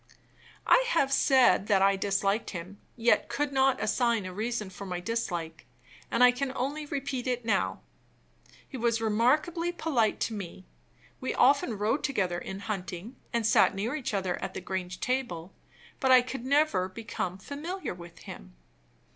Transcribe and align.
I 0.65 0.83
have 0.87 1.11
said 1.11 1.67
that 1.67 1.83
I 1.83 1.95
disliked 1.95 2.49
him, 2.49 2.81
yet 2.97 3.29
could 3.29 3.53
not 3.53 3.79
assign 3.79 4.25
a 4.25 4.33
reason 4.33 4.71
for 4.71 4.83
my 4.87 4.99
dislike; 4.99 5.67
and 6.09 6.23
I 6.23 6.31
can 6.31 6.51
only 6.55 6.87
repeat 6.87 7.27
it 7.27 7.45
now. 7.45 7.81
He 8.67 8.77
was 8.77 8.99
remarkably 8.99 9.71
polite 9.71 10.19
to 10.21 10.33
me; 10.33 10.65
we 11.19 11.35
often 11.35 11.77
rode 11.77 12.03
together 12.03 12.39
in 12.39 12.61
hunting, 12.61 13.15
and 13.31 13.45
sat 13.45 13.75
near 13.75 13.93
each 13.95 14.15
other 14.15 14.41
at 14.41 14.55
the 14.55 14.59
Grange 14.61 14.99
table; 14.99 15.53
but 15.99 16.09
I 16.11 16.23
could 16.23 16.45
never 16.45 16.89
become 16.89 17.37
familiar 17.37 17.93
with 17.93 18.17
him. 18.25 18.55